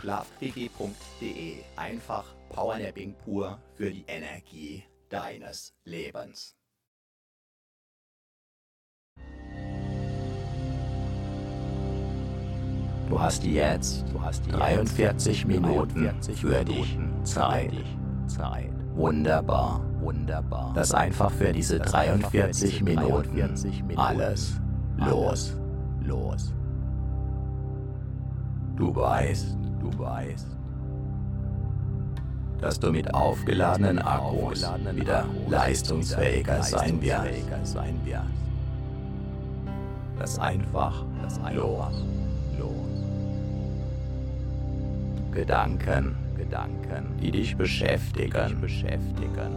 Schlafquickie.de. 0.00 1.56
Einfach 1.76 2.24
Powernapping 2.50 3.14
pur 3.24 3.58
für 3.74 3.90
die 3.90 4.04
Energie 4.06 4.84
deines 5.08 5.74
Lebens. 5.84 6.56
Du 13.08 13.20
hast 13.20 13.44
jetzt, 13.44 14.06
du 14.10 14.22
hast 14.22 14.42
43 14.50 15.44
Minuten 15.44 16.04
43 16.04 16.40
für 16.40 16.64
dich 16.64 16.98
Zeit. 17.24 17.72
Zeit. 18.26 18.72
Wunderbar, 18.94 19.84
wunderbar. 20.00 20.72
Das 20.74 20.94
einfach 20.94 21.30
für 21.30 21.52
diese 21.52 21.78
43 21.78 22.82
Minuten 22.82 23.96
alles 23.96 24.60
los, 24.96 25.58
los. 26.02 26.54
Du 28.76 28.94
weißt, 28.96 29.58
du 29.82 29.98
weißt, 29.98 30.46
dass 32.60 32.78
du 32.78 32.92
mit 32.92 33.12
aufgeladenen 33.12 33.98
Akkus 33.98 34.62
wieder 34.92 35.26
leistungsfähiger 35.48 36.62
sein 36.62 37.02
wirst. 37.02 38.22
Das 40.18 40.38
einfach, 40.38 41.04
das 41.20 41.40
los, 41.52 42.04
los. 42.58 42.70
Gedanken, 45.32 46.14
Gedanken, 46.36 47.18
die 47.20 47.32
dich 47.32 47.56
beschäftigen, 47.56 48.60
beschäftigen. 48.60 49.50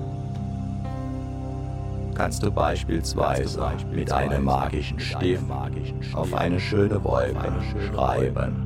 Kannst 2.16 2.42
du 2.42 2.50
beispielsweise 2.50 3.74
mit 3.92 4.12
einem 4.12 4.46
magischen 4.46 5.00
Stift 5.00 5.44
auf 6.14 6.34
eine 6.34 6.60
schöne 6.60 7.04
Wolke 7.04 7.54
schreiben 7.94 8.66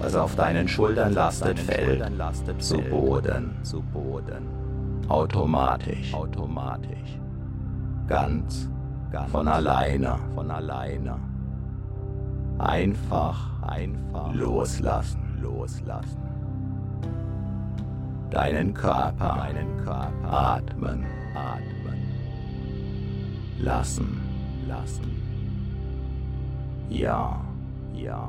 Was 0.00 0.14
auf 0.14 0.36
deinen 0.36 0.68
Schultern 0.68 1.12
lastet, 1.12 1.58
fällt 1.58 2.10
zu 2.60 2.78
Boden. 2.78 3.56
Automatisch. 5.08 6.12
Ganz 8.06 8.68
von 9.30 9.48
alleine. 9.48 10.18
Von 10.34 10.50
alleine. 10.50 11.16
Einfach, 12.58 13.62
einfach 13.62 14.32
loslassen, 14.34 15.38
loslassen. 15.40 16.22
Deinen 18.30 18.74
Körper, 18.74 19.36
deinen 19.36 19.76
Körper 19.78 20.32
atmen, 20.32 21.06
atmen. 21.34 21.98
Lassen, 23.60 24.20
lassen. 24.66 25.10
Ja, 26.90 27.40
ja. 27.94 28.28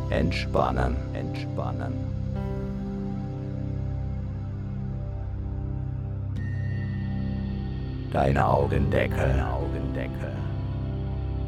entspannen, 0.11 0.95
entspannen. 1.13 1.93
Deine 8.11 8.45
Augendeckel, 8.45 9.41
Augendeckel. 9.41 10.33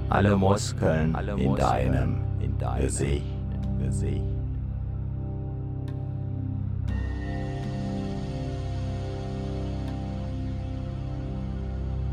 Alle 0.10 0.38
Muskeln 0.38 1.14
Alle 1.16 1.34
in 1.34 1.56
deinem, 1.56 2.22
in 2.40 2.58
deinem 2.58 2.82
Gesicht, 2.84 3.26
Gesicht. 3.80 4.22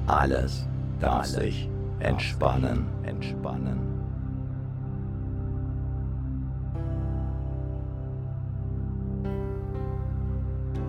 Alles 0.06 0.66
darf 0.98 1.26
sich 1.26 1.68
entspannen, 2.00 2.86
entspannen. 3.04 3.89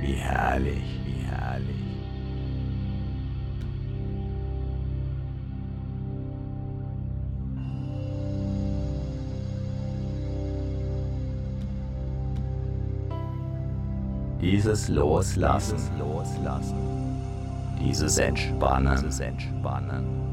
Wie 0.00 0.12
herrlich, 0.12 1.00
wie 1.04 1.24
herrlich. 1.24 1.76
Dieses 14.40 14.88
Loslassen, 14.88 15.76
dieses 15.76 15.90
Loslassen, 15.98 16.76
dieses 17.80 18.18
Entspannen, 18.18 18.96
dieses 18.96 19.20
Entspannen. 19.20 20.25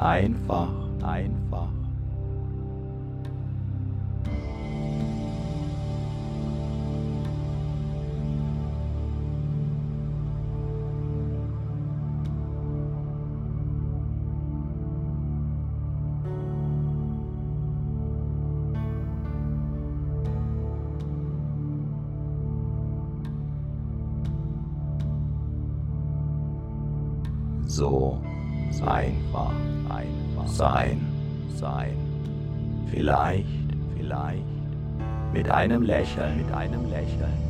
Einfach, 0.00 0.70
einfach. 1.02 1.68
Sein, 30.60 31.00
sein. 31.56 31.96
Vielleicht, 32.90 33.46
vielleicht 33.96 34.44
mit 35.32 35.50
einem 35.50 35.82
Lächeln, 35.82 36.36
mit 36.36 36.54
einem 36.54 36.90
Lächeln. 36.90 37.49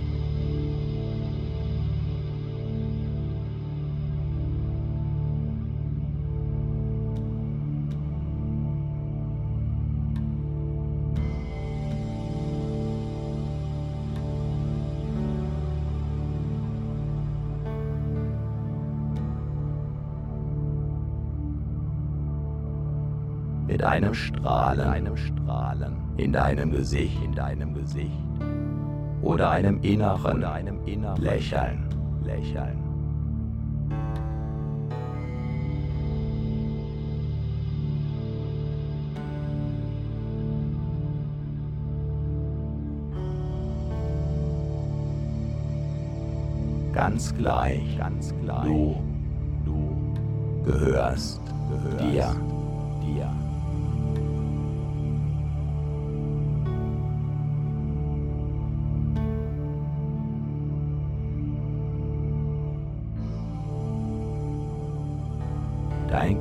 Mit 23.71 23.83
einem 23.85 24.13
Strahlen, 24.13 24.81
einem 24.81 25.15
Strahlen 25.15 25.95
in 26.17 26.33
deinem 26.33 26.71
Gesicht, 26.71 27.17
in 27.23 27.31
deinem 27.31 27.73
Gesicht 27.73 28.11
oder 29.21 29.49
einem 29.49 29.79
inneren, 29.81 30.39
oder 30.39 30.51
einem 30.51 30.85
inneren 30.85 31.21
Lächeln, 31.21 31.85
Lächeln. 32.25 32.83
Ganz 46.93 47.33
gleich, 47.35 47.97
ganz 47.97 48.33
gleich. 48.43 48.65
Du, 48.65 48.97
du 49.63 50.63
gehörst, 50.65 51.41
gehörst 51.69 52.01
dir, 52.01 52.35
dir. 53.05 53.40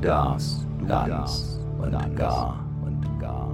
Darfst, 0.00 0.66
du 0.78 0.86
ganz 0.86 1.08
darfst 1.08 1.60
und 1.78 2.16
gar. 2.16 2.64
und 2.82 3.20
gar. 3.20 3.50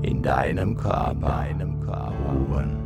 In 0.00 0.22
deinem 0.22 0.74
Körper, 0.76 1.28
deinem 1.28 1.78
Körper 1.80 2.12
ruhen. 2.50 2.78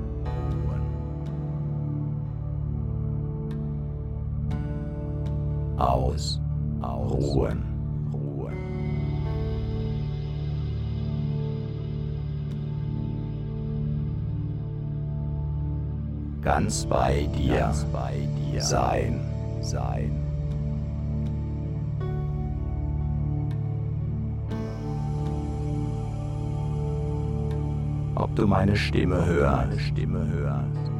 Aus, 5.78 6.40
aus, 6.80 7.12
ruhen, 7.12 7.62
ruhen. 8.12 8.56
Ganz 16.42 16.84
bei 16.86 17.28
dir, 17.36 17.58
ganz 17.58 17.84
bei 17.84 18.26
dir 18.36 18.62
sein, 18.62 19.35
sein. 19.66 20.10
Ob 28.14 28.34
du 28.34 28.46
meine 28.46 28.74
Stimme 28.76 29.24
hörst, 29.26 29.68
meine 29.68 29.78
Stimme 29.78 30.26
hörst. 30.26 30.90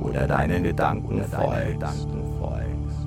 Oder 0.00 0.26
deinen 0.28 0.62
Gedanken, 0.62 1.22
folgst. 2.38 3.06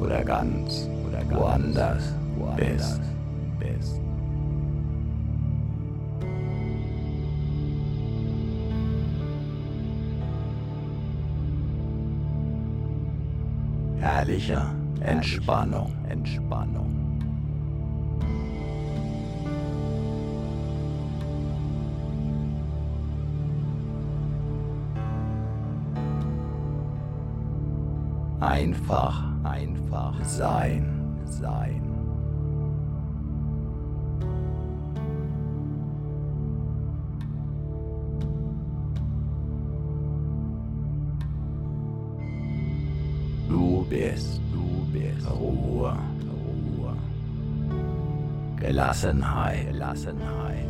Oder 0.00 0.24
ganz, 0.24 0.88
oder 1.08 1.18
ganz 1.24 1.40
woanders, 1.40 2.14
woanders 2.36 2.98
bist. 2.98 3.15
Herrlicher 14.26 14.74
Entspannung, 15.02 15.92
Entspannung. 16.08 16.90
Einfach, 28.40 29.22
einfach 29.44 30.24
sein, 30.24 31.16
sein. 31.24 31.85
Bist, 43.88 44.40
du 44.52 44.86
bist 44.92 45.28
Ruhe, 45.30 45.96
Ruhe. 46.28 46.96
Gelassenheit, 48.56 49.66
Gelassenheit. 49.72 50.66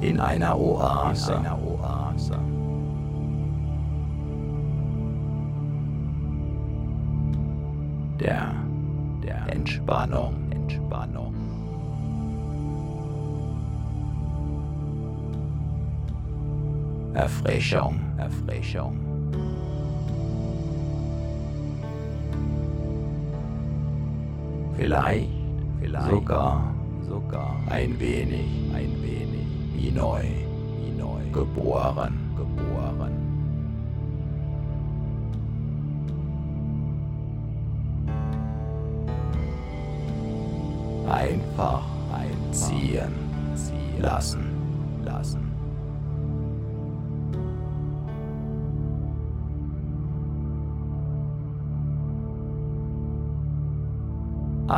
in 0.00 0.20
einer 0.20 0.58
Oase. 0.58 1.32
In 1.32 1.38
einer 1.38 1.58
Oase. 1.62 2.38
Der, 8.20 8.52
der 9.22 9.54
Entspannung, 9.54 10.34
Entspannung. 10.34 10.37
Erfrischung, 17.14 18.00
Erfrischung. 18.16 18.98
Vielleicht, 24.76 25.28
vielleicht 25.80 26.10
sogar, 26.10 26.74
sogar 27.08 27.56
ein 27.68 27.98
wenig, 27.98 28.46
ein 28.72 29.02
wenig 29.02 29.46
wie 29.74 29.90
neu, 29.90 30.22
wie 30.22 30.96
neu, 30.96 31.20
geboren, 31.32 32.14
geboren. 32.36 33.12
Einfach 41.10 41.82
einziehen, 42.12 43.12
ziehen 43.54 44.00
lassen, 44.00 44.47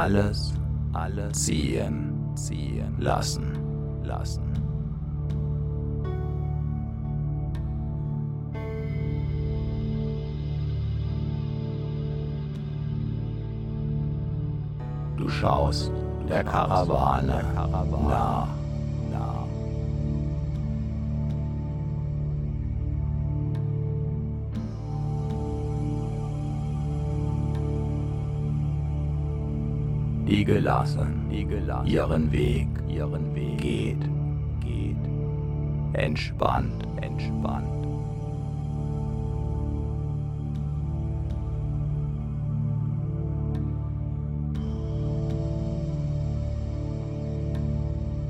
Alles, 0.01 0.55
alles 0.95 1.45
ziehen, 1.45 2.15
ziehen 2.35 2.95
lassen, 2.99 3.53
lassen. 4.03 4.51
Du 15.19 15.29
schaust 15.29 15.93
der 16.31 16.45
Karawane 16.45 17.45
nach. 18.09 18.60
Die 30.41 30.47
gelassen, 30.47 31.31
ihren 31.31 32.33
Weg, 32.33 32.69
ihren 32.89 33.35
Weg. 33.35 33.59
Geht, 33.59 34.01
geht, 34.65 34.97
entspannt, 35.93 36.83
entspannt. 37.03 37.69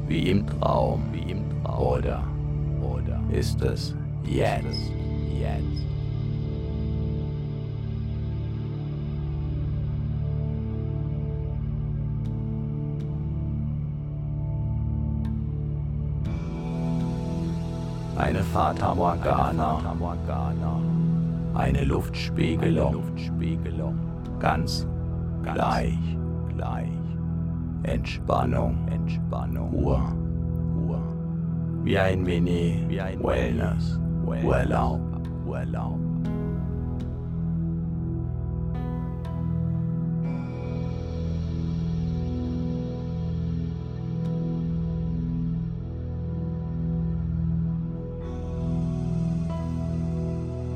wie 0.09 0.31
im 0.31 0.45
Traum, 0.49 1.05
wie 1.13 1.31
im 1.31 1.45
Traum. 1.63 1.87
Oder, 1.87 2.25
oder. 2.83 3.21
Ist 3.31 3.63
es 3.63 3.95
jetzt, 4.25 4.91
jetzt? 5.39 5.90
Eine 18.31 18.45
Fata 18.45 18.95
Morgana, 18.95 19.81
eine 21.55 21.83
Luftspiegelung, 21.83 23.03
ganz 24.39 24.87
gleich, 25.43 25.99
Entspannung, 27.83 28.87
Ruhe, 29.73 31.03
wie 31.83 31.99
ein 31.99 32.23
Mini, 32.23 32.85
wie 32.87 33.01
ein 33.01 33.21
Wellness, 33.21 33.99
Urlaub, 34.25 35.01
Urlaub. 35.45 36.10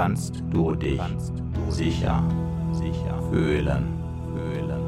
kannst 0.00 0.42
du 0.50 0.74
dich 0.74 0.96
kannst 0.96 1.34
du 1.52 1.70
sicher 1.70 2.24
sicher 2.72 3.22
fühlen, 3.30 3.84
fühlen. 4.32 4.80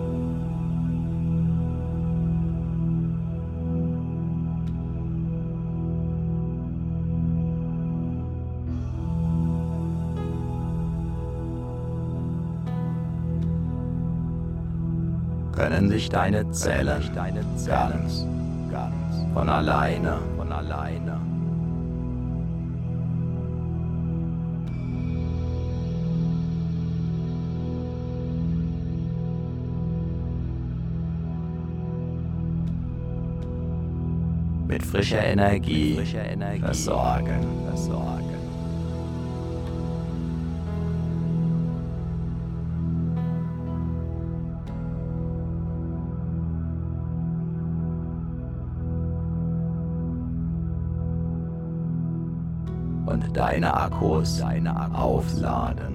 Können 15.52 15.90
sich 15.90 16.08
deine 16.08 16.50
Zellen, 16.52 17.02
deine 17.14 17.42
Zellen 17.56 17.90
ganz, 17.92 18.26
ganz 18.70 19.34
von 19.34 19.48
alleine, 19.50 20.18
von 20.38 20.50
alleine 20.50 21.31
frischer 34.92 35.24
Energie, 35.24 35.98
versorgen, 36.60 37.40
versorgen. 37.66 38.22
Und 53.06 53.34
deine 53.34 53.72
Akkus, 53.72 54.38
deine 54.38 54.76
Akkus 54.76 54.94
aufladen, 54.94 54.94
aufladen. 54.94 55.91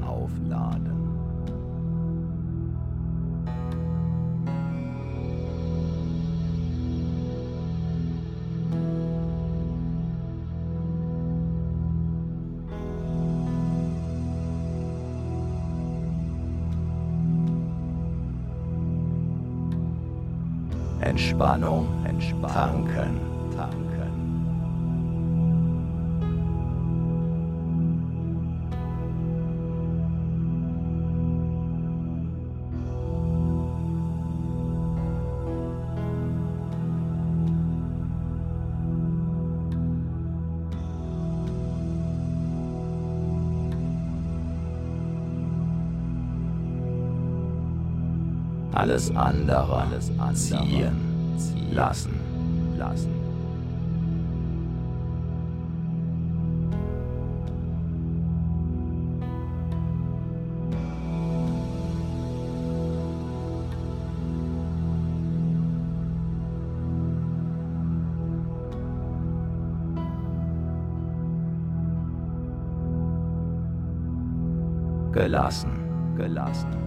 Entspannung, 21.37 21.85
Entspannung, 22.03 22.87
tanken. 23.55 23.97
Alles 48.73 49.15
andere, 49.15 49.75
alles 49.75 50.11
andere 50.17 50.33
ziehen 50.33 51.06
lassen, 51.71 52.13
lassen. 52.77 53.11
Gelassen, 75.13 75.71
gelassen. 76.15 76.86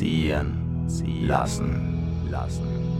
Ziehen, 0.00 0.56
lassen, 1.26 2.26
lassen. 2.30 2.99